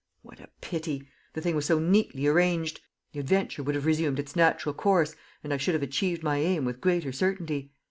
[0.23, 1.07] "What a pity!
[1.33, 2.81] The thing was so neatly arranged!
[3.13, 6.65] The adventure would have resumed its natural course, and I should have achieved my aim
[6.65, 7.71] with greater certainty.